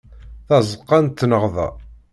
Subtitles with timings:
[0.47, 1.67] Tazeqqa n tneɣda.